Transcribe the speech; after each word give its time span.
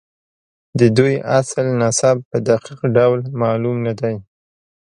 د 0.79 0.81
دوی 0.97 1.15
اصل 1.39 1.65
نسب 1.81 2.17
په 2.29 2.37
دقیق 2.47 2.79
ډول 2.95 3.19
معلوم 3.41 3.75
نه 3.85 3.93
دی. 4.01 4.15